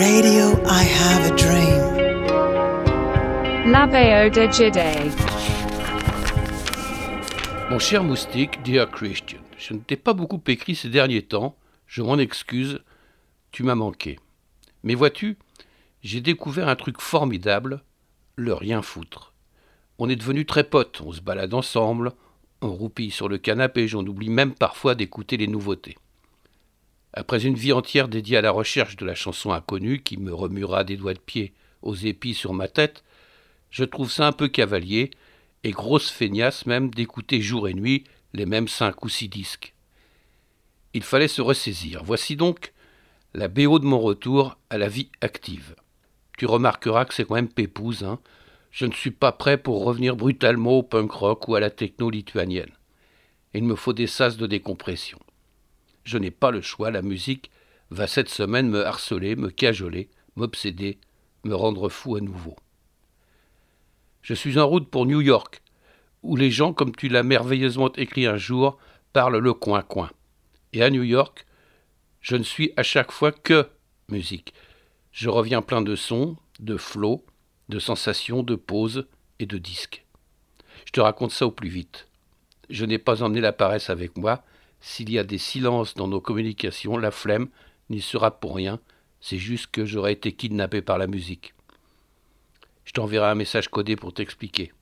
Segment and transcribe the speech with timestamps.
[0.00, 1.82] Radio I Have a Dream.
[3.70, 5.12] L'Abbeo de Jide.
[7.68, 12.00] Mon cher moustique, dear Christian, je ne t'ai pas beaucoup écrit ces derniers temps, je
[12.00, 12.80] m'en excuse,
[13.52, 14.18] tu m'as manqué.
[14.84, 15.36] Mais vois-tu,
[16.00, 17.82] j'ai découvert un truc formidable,
[18.36, 19.34] le rien foutre.
[19.98, 22.12] On est devenus très potes, on se balade ensemble,
[22.62, 25.98] on roupille sur le canapé, j'en oublie même parfois d'écouter les nouveautés.
[27.12, 30.84] Après une vie entière dédiée à la recherche de la chanson inconnue qui me remuera
[30.84, 33.02] des doigts de pied aux épis sur ma tête,
[33.70, 35.10] je trouve ça un peu cavalier
[35.64, 39.74] et grosse feignasse même d'écouter jour et nuit les mêmes cinq ou six disques.
[40.94, 42.02] Il fallait se ressaisir.
[42.04, 42.72] Voici donc
[43.34, 45.74] la BO de mon retour à la vie active.
[46.36, 48.18] Tu remarqueras que c'est quand même pépouse, hein.
[48.70, 52.08] Je ne suis pas prêt pour revenir brutalement au punk rock ou à la techno
[52.08, 52.70] lituanienne.
[53.52, 55.18] Il me faut des sas de décompression.
[56.10, 57.52] Je n'ai pas le choix, la musique
[57.90, 60.98] va cette semaine me harceler, me cajoler, m'obséder,
[61.44, 62.56] me rendre fou à nouveau.
[64.20, 65.62] Je suis en route pour New York,
[66.24, 68.76] où les gens, comme tu l'as merveilleusement écrit un jour,
[69.12, 70.10] parlent le coin-coin.
[70.72, 71.46] Et à New York,
[72.20, 73.68] je ne suis à chaque fois que
[74.08, 74.52] musique.
[75.12, 77.24] Je reviens plein de sons, de flots,
[77.68, 79.06] de sensations, de pauses
[79.38, 80.04] et de disques.
[80.86, 82.08] Je te raconte ça au plus vite.
[82.68, 84.42] Je n'ai pas emmené la paresse avec moi.
[84.80, 87.48] S'il y a des silences dans nos communications, la flemme
[87.90, 88.80] n'y sera pour rien.
[89.20, 91.54] C'est juste que j'aurais été kidnappé par la musique.
[92.84, 94.72] Je t'enverrai un message codé pour t'expliquer,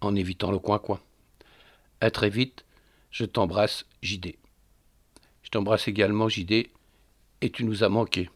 [0.00, 1.00] en évitant le coin-coin.
[2.00, 2.64] À très vite,
[3.10, 4.36] je t'embrasse, JD.
[5.42, 6.70] Je t'embrasse également, JD,
[7.40, 8.28] et tu nous as manqué.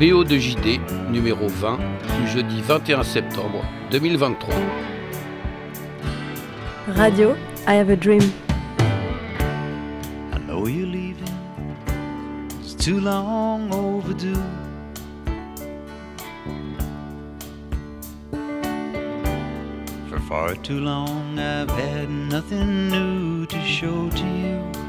[0.00, 4.52] BO de JD, numéro 20, du jeudi 21 septembre 2023.
[6.88, 7.36] Radio,
[7.68, 8.20] I have a dream.
[10.32, 11.28] I know you're leaving.
[12.60, 14.34] It's too long overdue.
[20.10, 24.83] For far too long, I've had nothing new to show to you.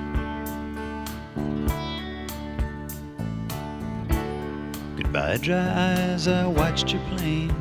[5.36, 6.28] Goodbye, dry eyes.
[6.30, 7.54] I watched your plane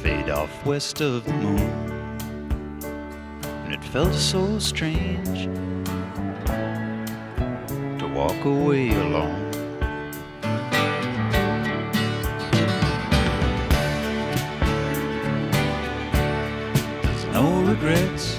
[0.00, 1.58] fade off west of the moon
[3.64, 5.46] and it felt so strange
[7.98, 9.50] to walk away alone.
[17.02, 18.38] There's no regrets,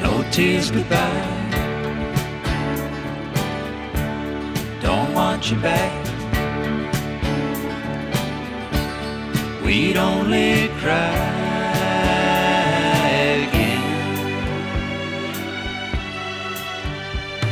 [0.00, 1.07] no tears goodbye.
[5.56, 5.92] Back.
[9.64, 11.14] We'd only cry
[13.44, 13.82] again.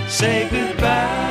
[0.09, 1.25] Say goodbye.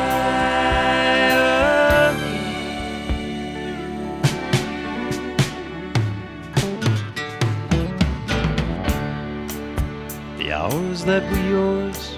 [10.37, 12.17] The hours that were yours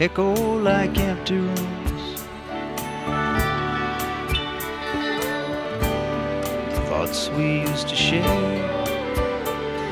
[0.00, 1.67] echo like empty rooms.
[7.08, 8.22] Thoughts we used to share,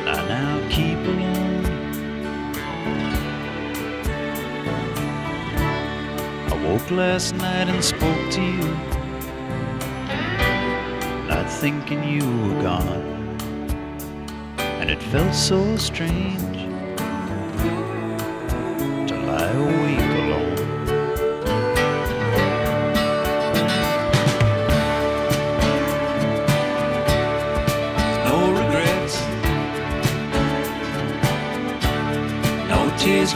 [0.06, 1.64] I now keep alone.
[6.52, 8.68] I woke last night and spoke to you,
[11.26, 13.38] not thinking you were gone,
[14.58, 16.65] and it felt so strange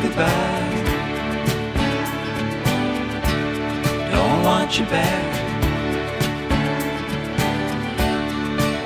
[0.03, 0.77] goodbye.
[4.11, 5.27] Don't want you back.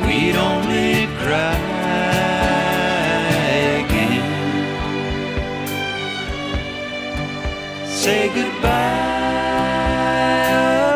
[0.07, 1.57] We'd only cry
[3.85, 4.35] again.
[7.87, 9.15] say goodbye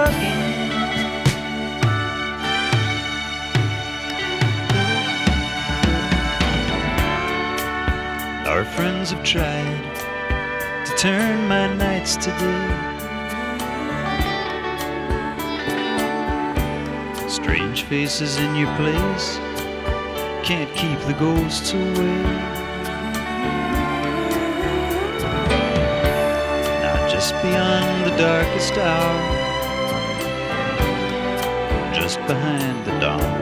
[0.09, 0.47] again.
[8.47, 9.68] Our friends have tried
[10.99, 12.69] turn my nights to day.
[17.29, 19.37] Strange faces in your place
[20.43, 22.23] can't keep the ghosts away.
[26.83, 29.21] Now just beyond the darkest hour,
[31.95, 33.41] just behind the dawn,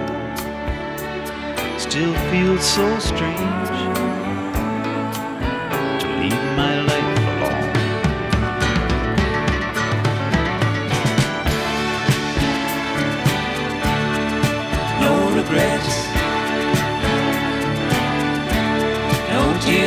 [1.78, 3.75] still feels so strange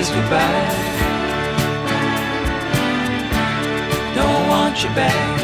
[0.10, 0.76] tears goodbye.
[4.16, 5.40] Don't want you back.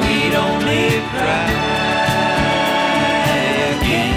[0.00, 1.50] We'd only cry
[3.80, 4.12] again.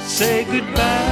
[0.00, 1.11] Say goodbye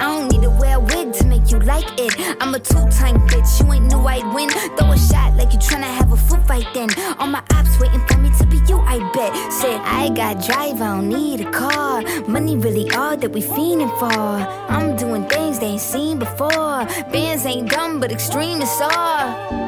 [0.00, 2.14] I don't need to wear a wig to make you like it.
[2.40, 4.48] I'm a two-time bitch, you ain't knew I'd win.
[4.76, 6.88] Throw a shot like you tryna have a foot fight then.
[7.18, 9.52] All my ops waiting for me to be you, I bet.
[9.52, 12.02] Said I got drive, I don't need a car.
[12.26, 14.12] Money really all that we fiending for.
[14.72, 16.86] I'm doing things they ain't seen before.
[17.12, 19.67] Bands ain't dumb, but extreme is all.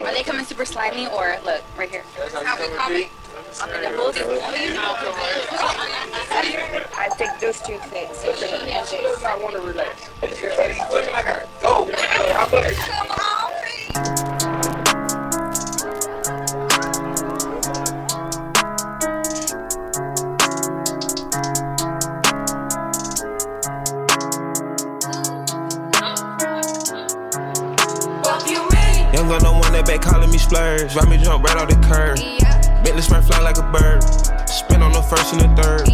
[0.00, 2.02] Are they coming super slimy or look right here?
[2.44, 3.08] How we coming?
[3.62, 4.16] On the nipples?
[6.98, 8.24] I think those two things.
[9.24, 10.08] I want to relax.
[11.66, 13.05] Young
[30.46, 30.94] splurge.
[30.94, 32.18] Ride me jump right off the curb.
[32.84, 34.02] Bentley sprint fly like a bird.
[34.48, 35.86] Spin on the first and the third.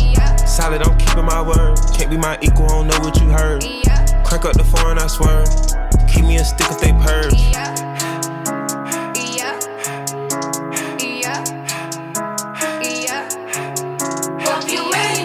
[0.47, 1.79] Solid, I'm keeping my word.
[1.97, 3.63] Can't be my equal, I don't know what you heard.
[4.25, 5.45] Crank up the foreign, I swear.
[6.13, 7.33] Keep me a stick if they purge.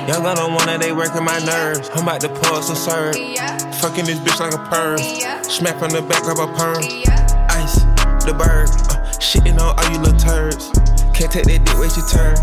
[0.08, 1.90] Young gun don't want that, they working my nerves.
[1.94, 3.16] I'm about to pull some serve.
[3.82, 4.98] Fucking this bitch like a perm.
[5.44, 6.82] Smack from the back, grab a perm.
[7.50, 7.84] Ice,
[8.24, 8.87] the bird.
[9.28, 10.72] Shitting on all you little turds.
[11.12, 12.40] Can't take that dick, wait your turn.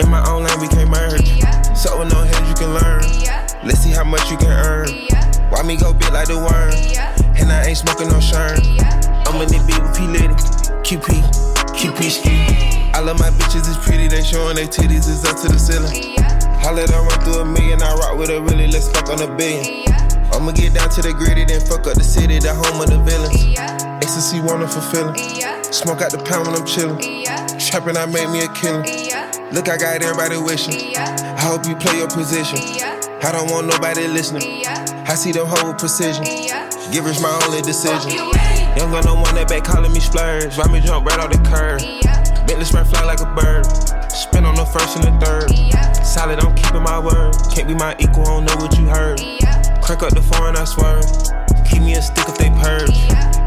[0.00, 1.20] In my own lane, we can't merge.
[1.76, 3.04] So with no hands, you can learn.
[3.60, 4.88] Let's see how much you can earn.
[5.52, 6.72] Why me go big like the worm?
[7.36, 8.56] And I ain't smoking no shirt.
[9.28, 10.32] I'm in the beat with P Litty,
[10.80, 11.12] QP,
[11.76, 12.32] QP ski.
[12.96, 16.16] All of my bitches is pretty, they showing their titties is up to the ceiling.
[16.64, 19.20] I let her run through a million, I rock with her really, let's fuck on
[19.20, 19.84] a billion.
[20.32, 22.96] I'ma get down to the gritty, then fuck up the city, the home of the
[23.04, 23.60] villains.
[24.00, 25.53] Ecstasy, wonderful feeling.
[25.74, 27.02] Smoke out the pound when I'm chillin'.
[27.58, 28.86] Trapping, I made me a killer.
[29.50, 30.94] Look, I got everybody wishing.
[30.94, 32.62] I hope you play your position.
[33.18, 34.62] I don't want nobody listening.
[34.70, 36.22] I see the whole precision.
[36.94, 38.14] Give Givers my only decision.
[38.78, 40.54] Young gun, no one that back calling me splurge.
[40.54, 41.82] Ride me jump right off the curb.
[42.46, 43.66] Bentley spread fly like a bird.
[44.14, 45.50] Spin on the first and the third.
[46.06, 47.34] Solid, I'm keeping my word.
[47.50, 49.18] Can't be my equal, I don't know what you heard.
[49.82, 51.02] Crack up the foreign, I swear.
[51.66, 53.43] Keep me a stick if they purge.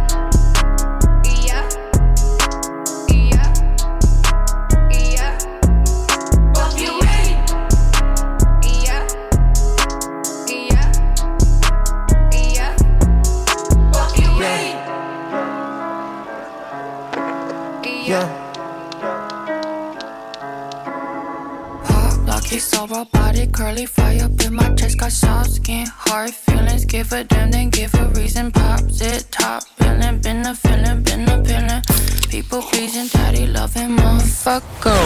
[22.97, 26.83] So robotic, curly fire up in my chest, got soft skin, hard feelings.
[26.83, 28.51] Give a damn, then give a reason.
[28.51, 31.83] Pops it, top billing, been a feeling, been a feeling.
[32.27, 34.97] People pleasing, daddy loving, motherfucker.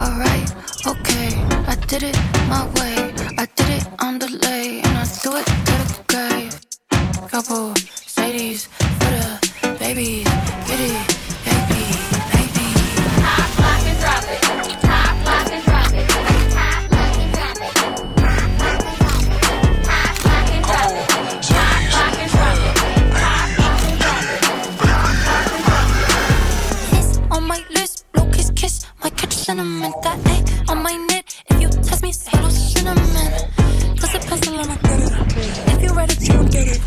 [0.00, 0.48] Alright,
[0.86, 1.28] okay,
[1.66, 2.16] I did it
[2.48, 2.94] my way.
[3.36, 6.54] I did it on delay, and I do it to the grave.
[7.28, 7.74] Couple
[8.14, 8.68] Sadies
[9.00, 10.22] for the babies,
[10.68, 11.15] get it,
[29.56, 30.20] Cinnamon, that
[30.68, 31.42] A on my knit.
[31.48, 33.32] If you test me, hello cinnamon.
[33.96, 35.10] Plus a pencil on my credit.
[35.72, 36.80] If you ready to get it,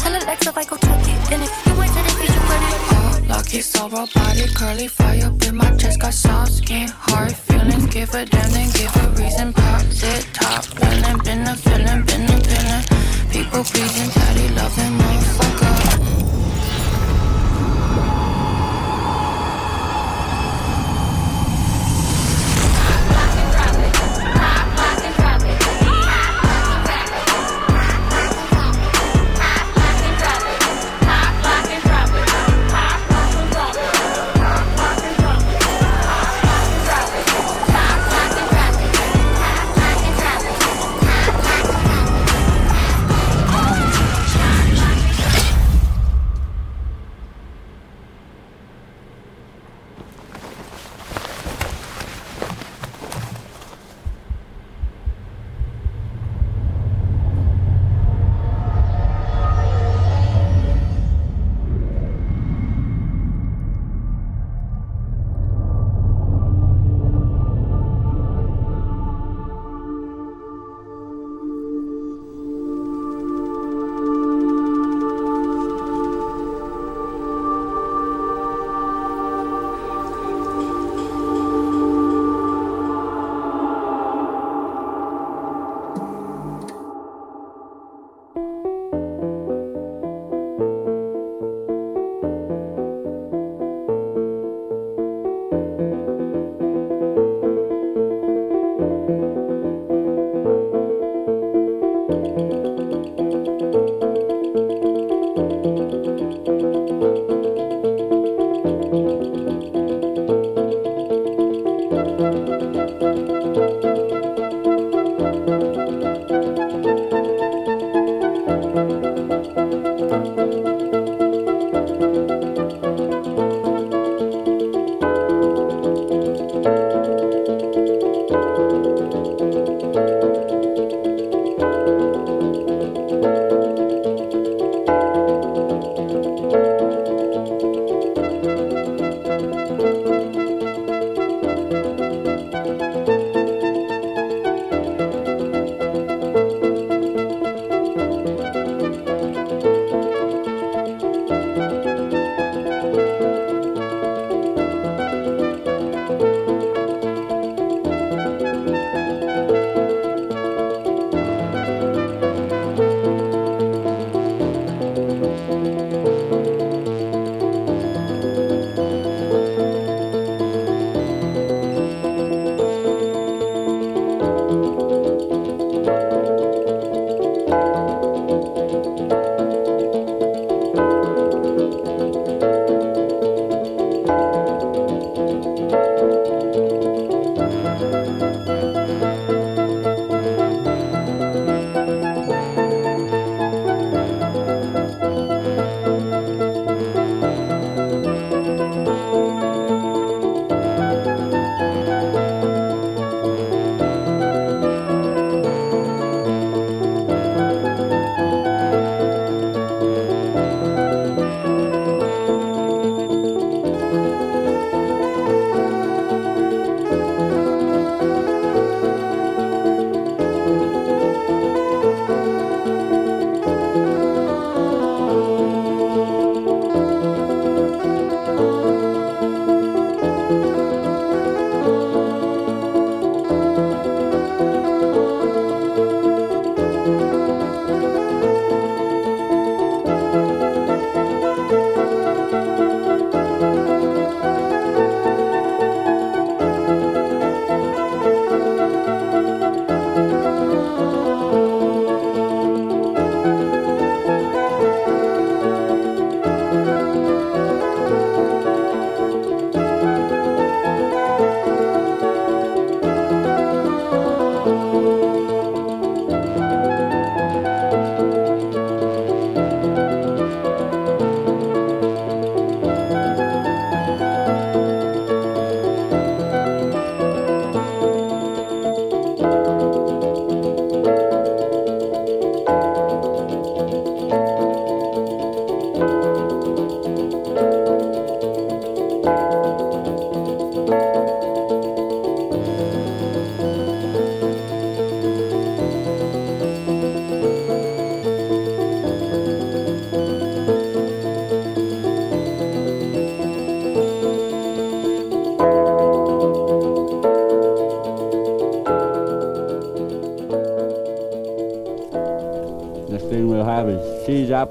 [0.00, 1.32] tell it Alexa if I go check it.
[1.32, 3.28] And if you ain't ready, bitch, you ready.
[3.28, 6.00] Lucky so robotic, curly fire up in my chest.
[6.00, 7.86] Got soft skin, hard feelings.
[7.92, 9.52] Give a damn, then give a reason.
[9.52, 12.84] Pops it, top feeling, been a feeling, been a feeling.
[13.32, 15.93] People pleasing, daddy loving, motherfucker.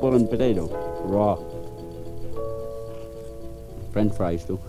[0.03, 0.67] Lemon potato,
[1.07, 1.37] raw.
[3.93, 4.59] French fries too.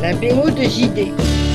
[0.00, 1.53] L'apéro de JD.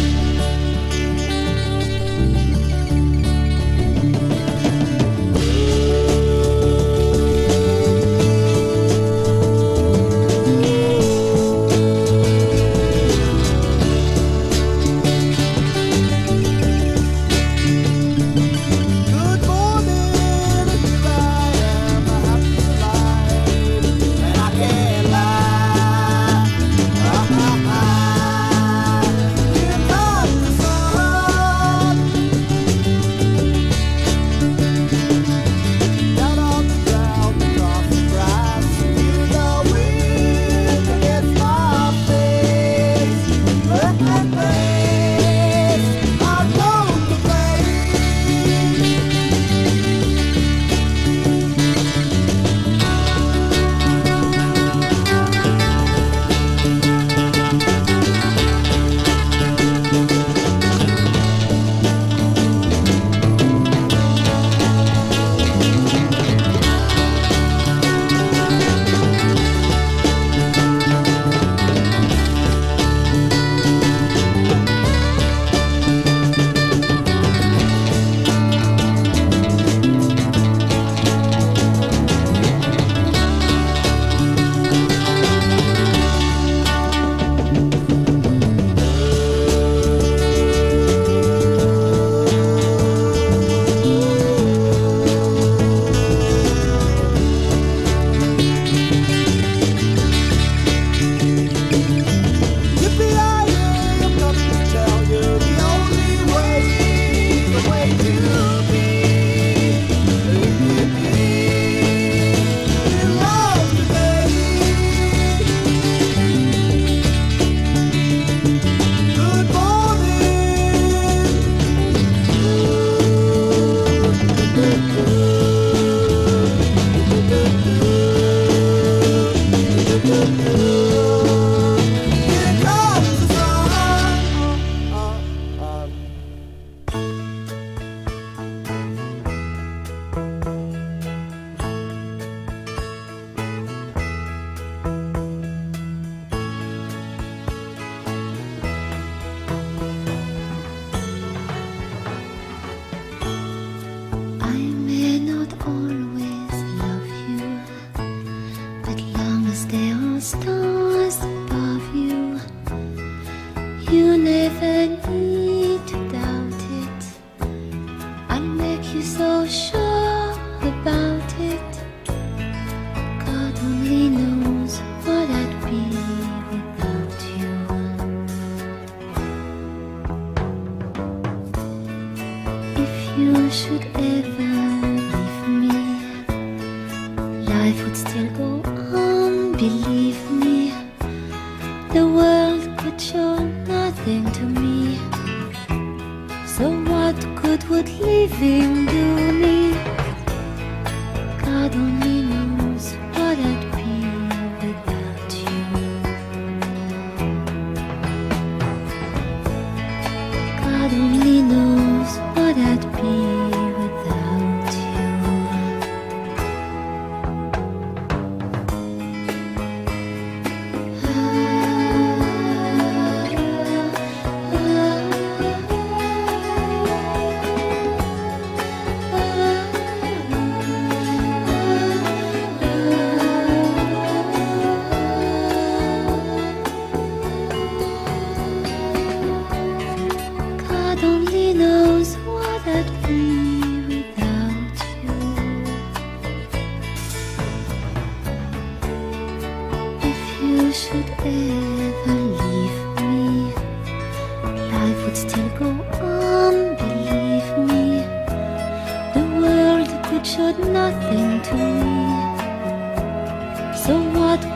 [169.19, 169.88] 都说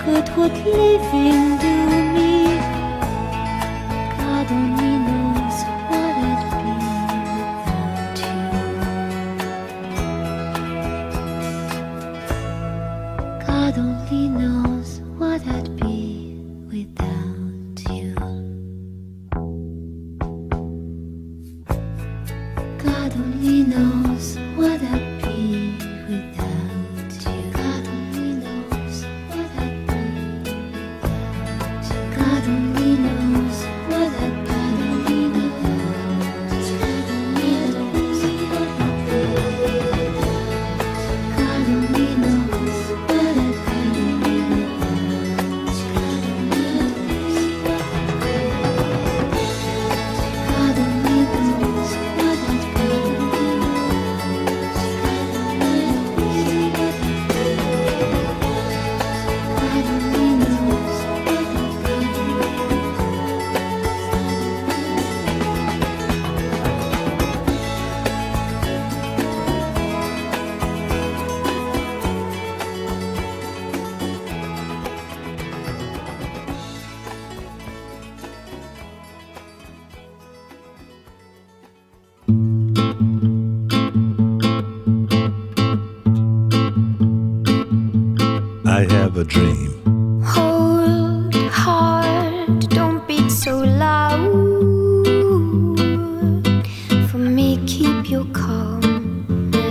[0.02, 2.23] could what living do me?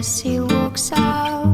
[0.03, 1.51] As he walks out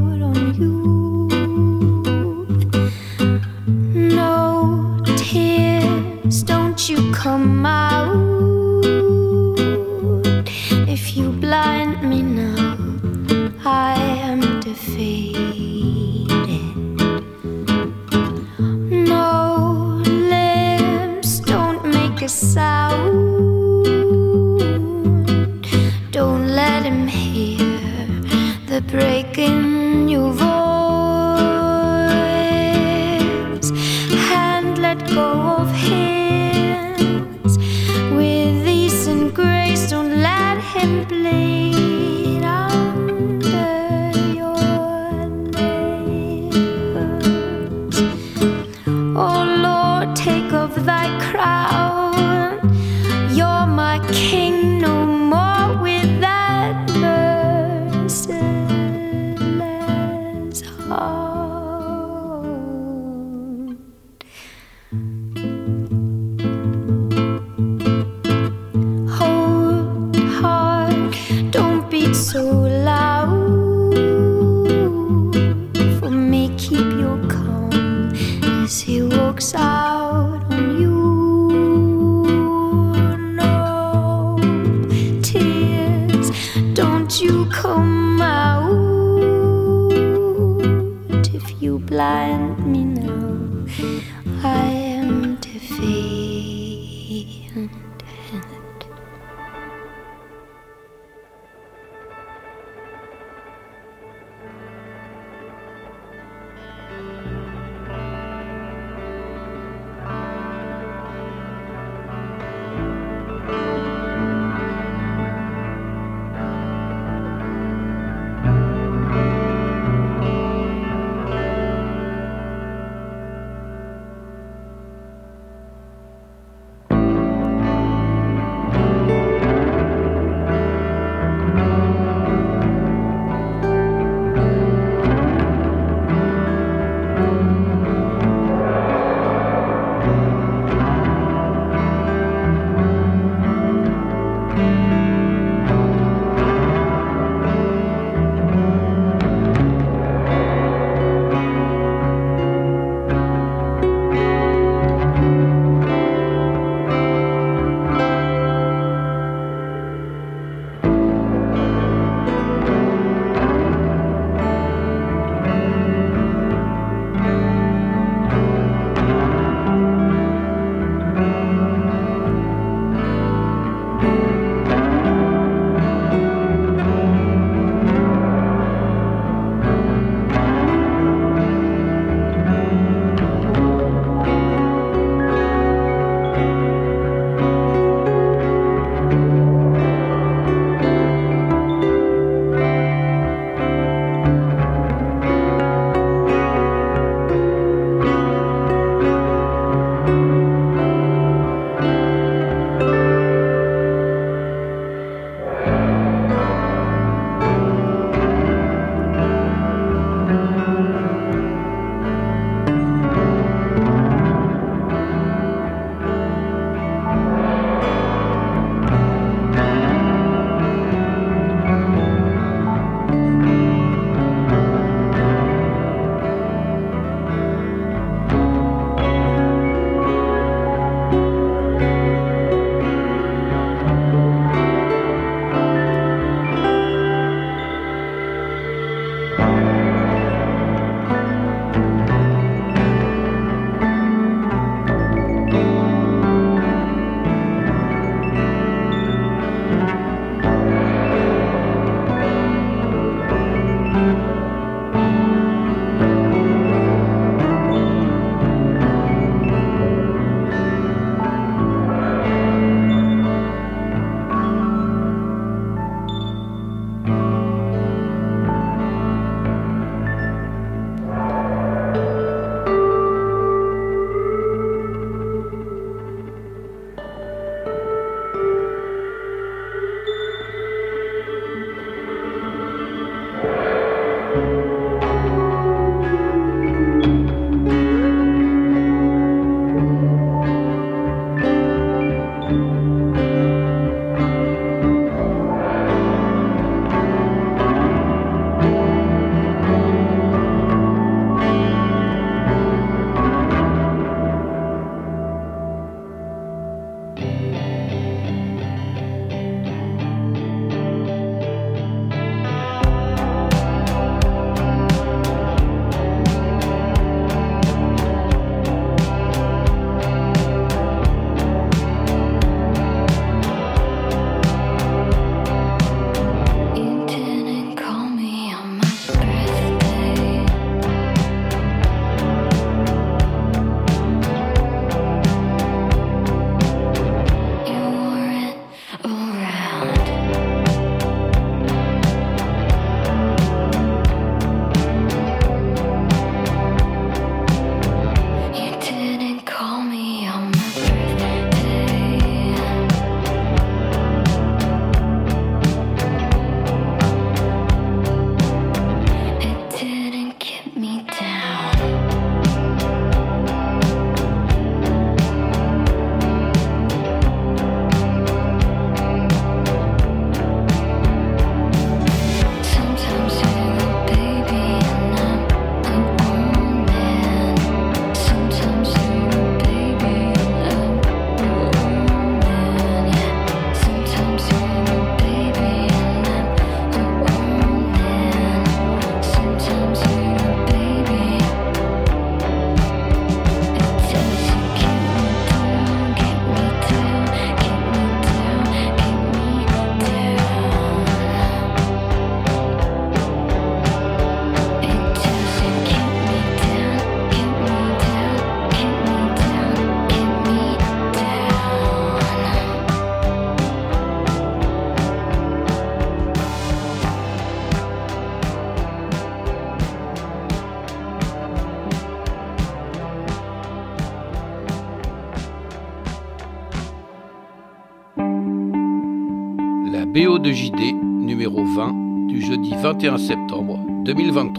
[430.40, 434.57] de JD numéro 20 du jeudi 21 septembre 2023.